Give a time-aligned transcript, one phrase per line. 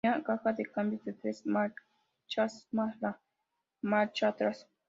[0.03, 3.21] Tenía caja de cambios de tres marchas más la
[3.83, 4.67] marcha atrás.